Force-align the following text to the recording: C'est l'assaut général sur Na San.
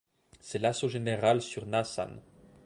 C'est 0.39 0.57
l'assaut 0.57 0.87
général 0.89 1.43
sur 1.43 1.67
Na 1.67 1.83
San. 1.83 2.23